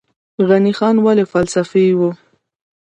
غني 0.47 0.71
خان 0.77 0.95
ولې 1.05 1.25
فلسفي 1.31 1.85
و؟ 1.97 1.99